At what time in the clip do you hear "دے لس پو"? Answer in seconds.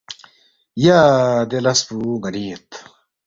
1.49-1.95